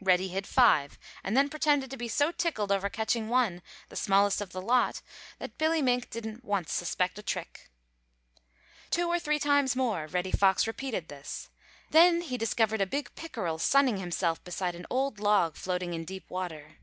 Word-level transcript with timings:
Reddy 0.00 0.28
hid 0.28 0.46
five 0.46 0.98
and 1.22 1.36
then 1.36 1.50
pretended 1.50 1.90
to 1.90 1.98
be 1.98 2.08
so 2.08 2.32
tickled 2.32 2.72
over 2.72 2.88
catching 2.88 3.28
one, 3.28 3.60
the 3.90 3.94
smallest 3.94 4.40
of 4.40 4.52
the 4.52 4.62
lot, 4.62 5.02
that 5.38 5.58
Billy 5.58 5.82
Mink 5.82 6.08
didn't 6.08 6.42
once 6.42 6.72
suspect 6.72 7.18
a 7.18 7.22
trick. 7.22 7.68
Two 8.90 9.08
or 9.08 9.18
three 9.18 9.38
times 9.38 9.76
more 9.76 10.06
Reddy 10.06 10.32
Fox 10.32 10.66
repeated 10.66 11.08
this. 11.08 11.50
Then 11.90 12.22
he 12.22 12.38
discovered 12.38 12.80
a 12.80 12.86
big 12.86 13.14
pickerel 13.16 13.58
sunning 13.58 13.98
himself 13.98 14.42
beside 14.44 14.74
an 14.74 14.86
old 14.88 15.20
log 15.20 15.56
floating 15.56 15.92
in 15.92 16.06
deep 16.06 16.30
water. 16.30 16.78